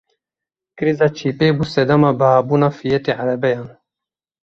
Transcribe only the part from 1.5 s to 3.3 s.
bû sedema bihabûna fiyetê